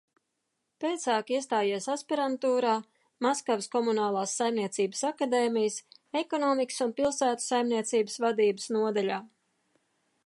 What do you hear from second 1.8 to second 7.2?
aspirantūrā Maskavas Komunālās saimniecības akadēmijas Ekonomikas un